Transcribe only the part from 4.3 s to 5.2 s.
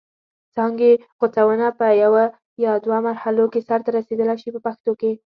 شي په پښتو کې.